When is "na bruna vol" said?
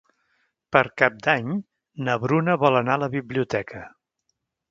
2.07-2.79